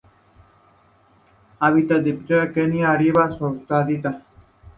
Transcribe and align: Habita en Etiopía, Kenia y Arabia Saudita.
Habita 1.59 1.97
en 1.97 1.99
Etiopía, 2.07 2.51
Kenia 2.51 2.87
y 2.99 3.09
Arabia 3.13 3.37
Saudita. 3.67 4.23